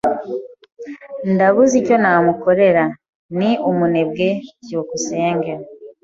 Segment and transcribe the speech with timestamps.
[1.33, 2.83] Ndabuze icyo namukorera.
[3.37, 4.27] Ni umunebwe.
[4.63, 5.51] byukusenge